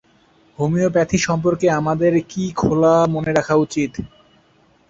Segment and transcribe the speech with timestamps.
[0.59, 3.91] Homeopathy সম্পর্কে আমাদের কি খোলা মনে রাখা উচিত?